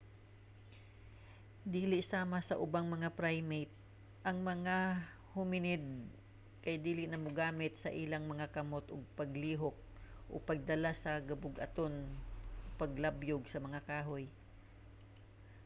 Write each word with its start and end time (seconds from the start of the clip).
dili 1.73 1.99
sama 2.11 2.39
sa 2.49 2.55
ubang 2.65 2.87
mga 2.95 3.09
primate 3.19 3.69
ang 4.27 4.37
mga 4.51 4.77
hominid 5.37 5.83
kay 6.63 6.75
dili 6.85 7.03
na 7.07 7.21
mogamit 7.25 7.73
sa 7.77 7.93
ilang 8.03 8.25
mga 8.31 8.47
kamot 8.55 8.85
sa 8.89 8.97
paglihok 9.21 9.75
o 10.33 10.33
pagdala 10.49 10.91
sa 11.03 11.11
gibug-aton 11.27 11.93
o 12.05 12.09
paglabyog 12.81 13.43
sa 13.49 13.59
mga 13.65 13.79
kahoy 13.89 14.25